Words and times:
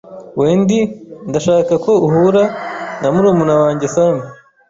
Wendy, 0.39 0.81
ndashaka 1.29 1.73
ko 1.85 1.91
uhura 2.05 2.43
na 3.01 3.07
murumuna 3.13 3.53
wanjye 3.61 3.85
Sam. 3.95 4.15